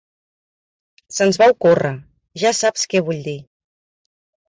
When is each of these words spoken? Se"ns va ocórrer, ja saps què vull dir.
Se"ns 1.19 1.39
va 1.43 1.51
ocórrer, 1.53 1.93
ja 2.47 2.57
saps 2.65 2.91
què 2.95 3.07
vull 3.11 3.25
dir. 3.31 3.39